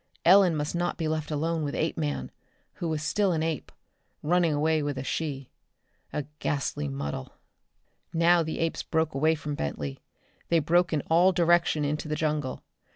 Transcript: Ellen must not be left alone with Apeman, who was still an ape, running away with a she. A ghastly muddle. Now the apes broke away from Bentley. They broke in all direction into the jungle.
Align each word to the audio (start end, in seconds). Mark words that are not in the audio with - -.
Ellen 0.25 0.55
must 0.55 0.73
not 0.73 0.97
be 0.97 1.07
left 1.07 1.29
alone 1.29 1.61
with 1.63 1.75
Apeman, 1.75 2.31
who 2.73 2.89
was 2.89 3.03
still 3.03 3.33
an 3.33 3.43
ape, 3.43 3.71
running 4.23 4.51
away 4.51 4.81
with 4.81 4.97
a 4.97 5.03
she. 5.03 5.51
A 6.11 6.23
ghastly 6.39 6.87
muddle. 6.87 7.33
Now 8.11 8.41
the 8.41 8.57
apes 8.57 8.81
broke 8.81 9.13
away 9.13 9.35
from 9.35 9.53
Bentley. 9.53 9.99
They 10.49 10.57
broke 10.57 10.91
in 10.91 11.01
all 11.01 11.31
direction 11.31 11.85
into 11.85 12.07
the 12.07 12.15
jungle. 12.15 12.63